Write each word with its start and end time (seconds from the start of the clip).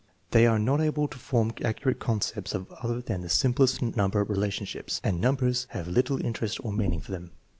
They 0.31 0.47
are 0.47 0.57
not 0.57 0.81
able 0.81 1.07
to 1.07 1.17
form 1.19 1.51
accurate 1.63 1.99
concepts 1.99 2.55
of 2.55 2.71
other 2.81 3.01
than 3.01 3.21
tlie 3.21 3.29
simplest 3.29 3.83
number 3.83 4.23
relationships, 4.23 4.99
and 5.03 5.21
numbers 5.21 5.67
have 5.73 5.87
little 5.87 6.19
interest 6.25 6.57
or 6.65 6.73
meaning 6.73 7.01
for 7.01 7.11
them. 7.11 7.29